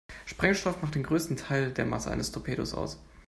[0.25, 2.97] Sprengstoff macht den größten Teil der Masse eines Torpedos aus.